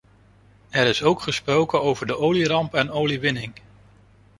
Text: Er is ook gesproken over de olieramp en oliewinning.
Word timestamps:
Er 0.69 0.87
is 0.87 1.03
ook 1.03 1.21
gesproken 1.21 1.81
over 1.81 2.05
de 2.07 2.17
olieramp 2.17 2.73
en 2.73 2.91
oliewinning. 2.91 3.53